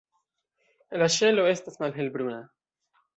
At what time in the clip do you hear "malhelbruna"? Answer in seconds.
1.83-2.39